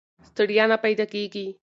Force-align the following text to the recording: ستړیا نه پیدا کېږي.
ستړیا 0.29 0.63
نه 0.71 0.77
پیدا 0.85 1.05
کېږي. 1.13 1.47